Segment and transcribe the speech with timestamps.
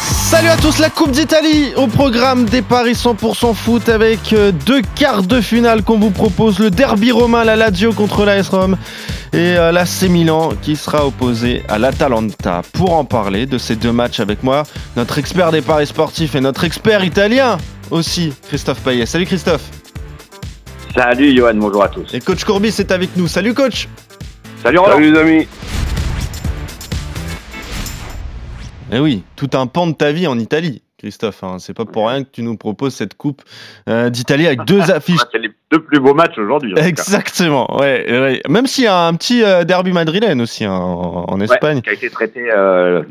[0.00, 4.82] Salut à tous, la Coupe d'Italie au programme des paris 100% foot avec euh, deux
[4.94, 6.58] quarts de finale qu'on vous propose.
[6.58, 8.76] Le derby romain, la Lazio contre l'AS Rome
[9.32, 12.62] et euh, l'AC Milan qui sera opposé à l'Atalanta.
[12.72, 14.62] Pour en parler de ces deux matchs avec moi,
[14.96, 17.58] notre expert des paris sportifs et notre expert italien
[17.90, 19.06] aussi, Christophe Payet.
[19.06, 19.62] Salut Christophe.
[20.94, 22.12] Salut Johan, bonjour à tous.
[22.14, 23.28] Et coach Courbis est avec nous.
[23.28, 23.88] Salut coach.
[24.62, 24.94] Salut Roland.
[24.94, 25.48] Salut les amis.
[28.92, 30.82] Eh oui, tout un pan de ta vie en Italie.
[30.98, 31.56] Christophe, hein.
[31.60, 33.42] c'est pas pour rien que tu nous proposes cette coupe
[33.88, 35.20] euh, d'Italie avec deux affiches.
[35.30, 36.74] C'est les deux plus beaux matchs aujourd'hui.
[36.76, 38.42] Exactement, ouais, ouais.
[38.48, 41.82] Même s'il y a un petit euh, derby madrilène aussi hein, en, en Ouais, Espagne.
[41.82, 43.04] qui a été traité euh,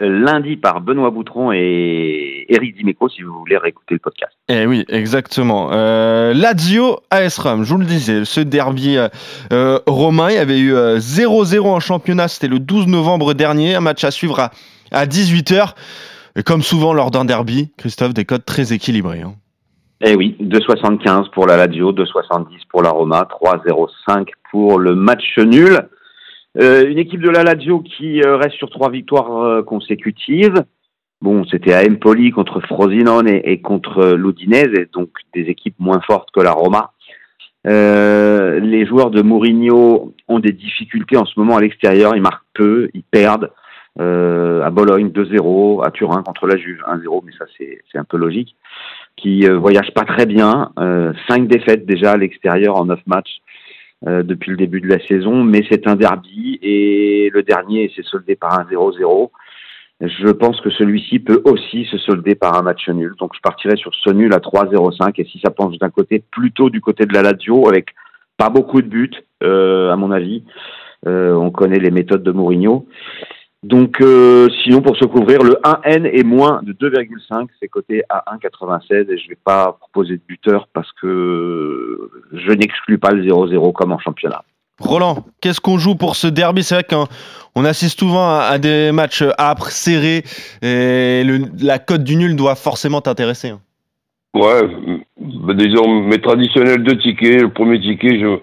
[0.00, 4.32] lundi par Benoît Boutron et Eric Dimeco, si vous voulez réécouter le podcast.
[4.48, 5.68] Eh oui, exactement.
[5.72, 8.96] Euh, Lazio AS Rome, je vous le disais, ce derby
[9.86, 13.80] romain, il y avait eu euh, 0-0 en championnat, c'était le 12 novembre dernier, un
[13.80, 14.50] match à suivre à,
[14.94, 15.74] à 18h.
[16.36, 19.20] Et comme souvent lors d'un derby, Christophe, des codes très équilibrés.
[19.20, 19.34] hein.
[20.06, 25.88] Eh oui, 2,75 pour la Lazio, 2,70 pour la Roma, 3,05 pour le match nul.
[26.60, 30.64] Euh, une équipe de la Lazio qui euh, reste sur trois victoires euh, consécutives.
[31.20, 36.40] Bon, c'était à Empoli contre Frosinone et, contre l'Udinese, donc des équipes moins fortes que
[36.40, 36.92] la Roma.
[37.64, 42.90] Les joueurs de Mourinho ont des difficultés en ce moment à l'extérieur, ils marquent peu,
[42.92, 43.50] ils perdent.
[44.00, 48.16] Euh, à Bologne 2-0, à Turin contre la Juve 1-0, mais ça c'est un peu
[48.16, 48.56] logique.
[49.16, 53.40] Qui euh, voyage pas très bien, euh, cinq défaites déjà à l'extérieur en neuf matchs
[54.08, 58.02] euh, depuis le début de la saison, mais c'est un derby et le dernier s'est
[58.02, 59.30] soldé par un 0-0.
[60.00, 63.14] Je pense que celui-ci peut aussi se solder par un match nul.
[63.18, 66.68] Donc je partirai sur ce nul à 3-0-5 et si ça penche d'un côté, plutôt
[66.68, 67.94] du côté de la Lazio avec
[68.36, 69.10] pas beaucoup de buts
[69.42, 70.42] euh, à mon avis.
[71.06, 72.86] Euh, on connaît les méthodes de Mourinho.
[73.64, 78.22] Donc euh, sinon pour se couvrir, le 1N est moins de 2,5, c'est coté à
[78.36, 83.72] 1,96 et je vais pas proposer de buteur parce que je n'exclus pas le 0-0
[83.72, 84.42] comme en championnat.
[84.80, 86.62] Roland, qu'est-ce qu'on joue pour ce derby?
[86.62, 87.06] C'est vrai qu'on
[87.54, 90.24] on assiste souvent à, des matchs âpres, serrés,
[90.62, 93.50] et le- la cote du nul doit forcément t'intéresser.
[93.50, 93.60] hein.
[94.34, 94.62] Ouais,
[95.16, 97.40] bah, disons mes traditionnels deux tickets.
[97.42, 98.36] Le premier ticket, je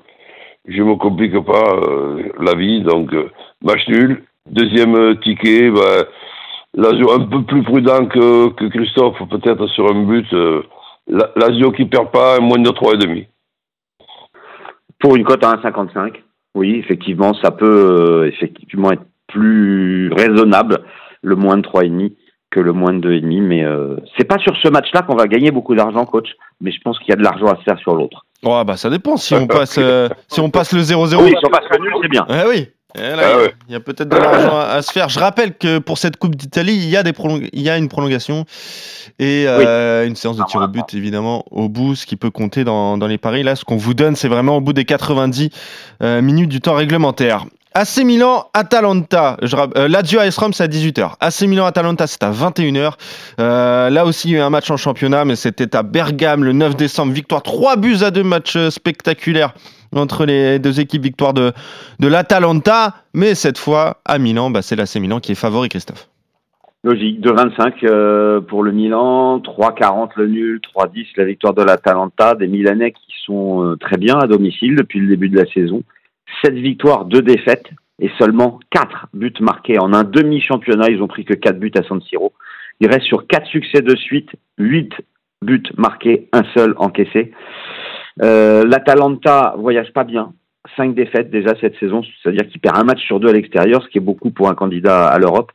[0.67, 3.29] je me complique pas euh, la vie, donc euh,
[3.61, 4.23] match nul.
[4.49, 6.05] Deuxième euh, ticket, bah,
[6.73, 10.31] Lazio un peu plus prudent que, que Christophe, peut-être sur un but.
[10.33, 10.63] Euh,
[11.07, 13.27] La- Lazio qui perd pas moins de 3,5.
[14.99, 16.13] Pour une cote à 1,55,
[16.55, 20.79] oui, effectivement, ça peut euh, effectivement être plus raisonnable,
[21.23, 22.11] le moins de 3,5
[22.51, 23.41] que le moins de 2,5.
[23.41, 26.29] Mais euh, c'est pas sur ce match-là qu'on va gagner beaucoup d'argent, coach.
[26.61, 28.25] Mais je pense qu'il y a de l'argent à se faire sur l'autre.
[28.43, 31.23] Oh, bah ça dépend si on passe, euh, si on passe le 0-0.
[31.23, 32.25] Oui, si on passe le nul, c'est bien.
[32.29, 32.67] Eh oui.
[32.95, 33.53] Eh là, Ah il y a- ouais.
[33.69, 35.09] il y a, peut-être de l'argent à, à se faire.
[35.09, 37.13] Je rappelle que pour cette Coupe d'Italie, il y a des
[37.53, 38.45] il y a une prolongation
[39.19, 42.63] et euh, une séance de tir au but évidemment au bout, ce qui peut compter
[42.63, 43.43] dans, dans les paris.
[43.43, 45.49] Là, ce qu'on vous donne, c'est vraiment au bout des 90
[46.03, 47.45] euh, minutes du temps réglementaire.
[47.73, 49.37] AC Milan, Atalanta.
[49.41, 51.13] Je, euh, Lazio AS Rome, c'est à 18h.
[51.21, 52.91] AC Milan, Atalanta, c'est à 21h.
[53.39, 56.43] Euh, là aussi, il y a eu un match en championnat, mais c'était à Bergame
[56.43, 57.13] le 9 décembre.
[57.13, 59.53] Victoire 3 buts à 2, match spectaculaire
[59.95, 61.03] entre les deux équipes.
[61.03, 61.51] Victoire de,
[61.99, 66.07] de l'Atalanta, mais cette fois, à Milan, bah, c'est l'AC Milan qui est favori, Christophe.
[66.83, 72.47] Logique, 2,25 euh, pour le Milan, 3,40 le nul, 3,10 la victoire de l'Atalanta, des
[72.47, 75.83] Milanais qui sont euh, très bien à domicile depuis le début de la saison.
[76.43, 77.69] 7 victoires, 2 défaites
[77.99, 80.89] et seulement 4 buts marqués en un demi-championnat.
[80.89, 82.33] Ils ont pris que 4 buts à San Siro.
[82.79, 84.91] Ils restent sur 4 succès de suite, 8
[85.43, 87.31] buts marqués, un seul encaissé.
[88.21, 90.33] Euh, L'Atalanta voyage pas bien.
[90.77, 93.87] 5 défaites déjà cette saison, c'est-à-dire qu'il perd un match sur deux à l'extérieur, ce
[93.89, 95.51] qui est beaucoup pour un candidat à l'Europe.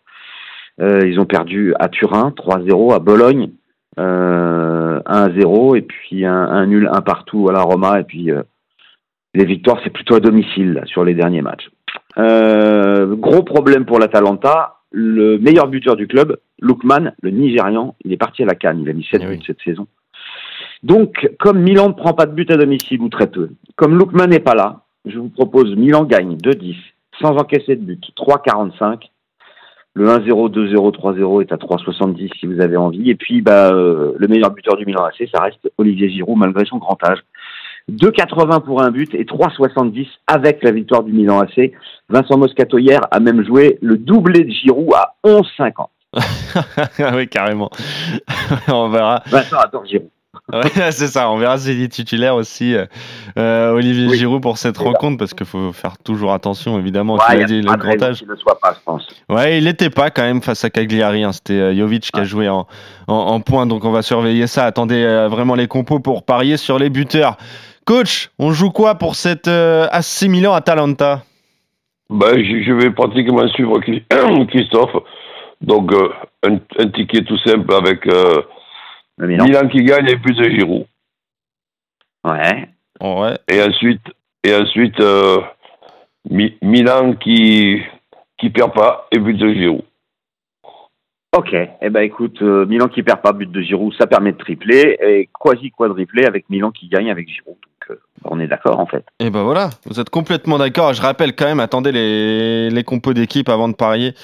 [0.81, 3.51] Euh, ils ont perdu à Turin 3-0, à Bologne
[3.99, 8.43] euh, 1-0 et puis un, un nul un partout à la Roma et puis euh,
[9.35, 11.69] les victoires c'est plutôt à domicile là, sur les derniers matchs.
[12.19, 18.17] Euh, gros problème pour l'Atalanta, le meilleur buteur du club, Lookman, le Nigérian, il est
[18.19, 19.45] parti à la Cannes, il a mis 7 Eh buts oui.
[19.47, 19.87] cette saison.
[20.87, 24.29] Donc, comme Milan ne prend pas de but à domicile ou très peu, comme Lookman
[24.29, 26.77] n'est pas là, je vous propose Milan gagne 2-10,
[27.21, 29.11] sans encaisser de but, 3-45.
[29.95, 33.11] Le 1-0, 2-0, 3-0 est à 3,70 si vous avez envie.
[33.11, 36.65] Et puis, bah, euh, le meilleur buteur du Milan AC, ça reste Olivier Giroud, malgré
[36.67, 37.19] son grand âge.
[37.91, 41.73] 2,80 pour un but et 3,70 avec la victoire du Milan AC.
[42.09, 45.87] Vincent Moscato hier a même joué le doublé de Giroud à 11,50.
[47.01, 47.71] Ah oui, carrément.
[48.69, 49.23] on verra.
[49.27, 50.11] Vincent adore Giroud.
[50.53, 50.63] Ouais,
[50.93, 52.87] c'est ça, on verra s'il est titulaire aussi, euh,
[53.37, 54.17] euh, Olivier Oui.
[54.17, 57.15] Giroud, pour cette rencontre, parce qu'il faut faire toujours attention, évidemment.
[57.15, 58.19] Ouais, tu il l'as a dit, le grand âge.
[58.19, 59.09] qu'il ne soit pas, je pense.
[59.29, 61.25] Ouais, il n'était pas quand même face à Cagliari.
[61.25, 61.33] hein.
[61.33, 62.67] C'était euh, Jovic qui a joué en,
[63.09, 64.67] en, en point, donc on va surveiller ça.
[64.67, 67.37] Attendez euh, vraiment les compos pour parier sur les buteurs.
[67.85, 71.23] Coach, on joue quoi pour cette euh, AC Milan Atalanta?
[72.09, 74.05] Ben, je, je vais pratiquement suivre Chris-
[74.49, 74.93] Christophe.
[75.61, 76.09] Donc, euh,
[76.45, 78.43] un, un ticket tout simple avec euh,
[79.19, 79.45] Milan.
[79.45, 80.87] Milan qui gagne et plus de Giroud.
[82.25, 82.69] Ouais.
[83.01, 83.39] Ouais.
[83.51, 84.03] Et ensuite,
[84.45, 85.41] et ensuite euh,
[86.29, 87.81] Mi- Milan qui
[88.39, 89.85] qui perd pas et but de Giroud.
[91.37, 91.55] Ok.
[91.55, 94.97] Eh ben écoute, euh, Milan qui perd pas but de Giroud, ça permet de tripler
[95.01, 97.57] et quasi quadripler avec Milan qui gagne avec Giroud.
[98.25, 99.05] On est d'accord en fait.
[99.21, 100.93] Et ben voilà, vous êtes complètement d'accord.
[100.95, 104.15] Je rappelle quand même, attendez les, les compos d'équipe avant de parier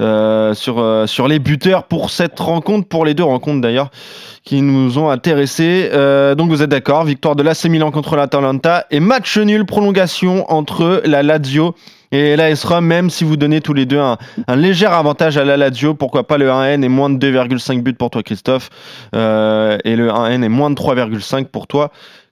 [0.00, 3.90] euh, sur, euh, sur les buteurs pour cette rencontre, pour les deux rencontres d'ailleurs,
[4.44, 5.88] qui nous ont intéressés.
[5.92, 10.50] Euh, donc vous êtes d'accord, victoire de l'AC Milan contre l'Atalanta et match nul, prolongation
[10.50, 11.74] entre la Lazio
[12.12, 14.16] et l'AS Rome, même si vous donnez tous les deux un,
[14.46, 17.94] un léger avantage à la Lazio, pourquoi pas le 1N est moins de 2,5 buts
[17.94, 18.70] pour toi Christophe,
[19.12, 19.16] et
[19.96, 21.90] le 1N est moins de 3,5 pour toi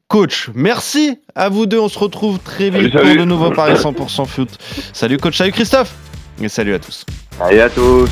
[0.09, 0.51] coach.
[0.55, 1.79] Merci à vous deux.
[1.79, 3.19] On se retrouve très vite Salut, pour salut.
[3.19, 4.49] de nouveaux paris 100% foot.
[4.93, 5.93] Salut coach, salut Christophe.
[6.41, 7.05] Et salut à tous.
[7.41, 8.09] Allez à tous.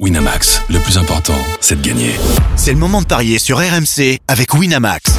[0.00, 2.10] Winamax, le plus important, c'est de gagner.
[2.56, 5.12] C'est le moment de parier sur RMC avec Winamax.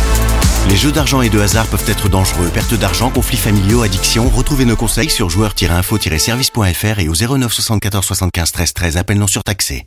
[0.70, 2.50] Les jeux d'argent et de hasard peuvent être dangereux.
[2.54, 4.30] Perte d'argent, conflits familiaux, addiction.
[4.30, 8.98] Retrouvez nos conseils sur joueurs-info-service.fr et au 09 74 75 13 13.
[8.98, 9.82] Appel non surtaxé.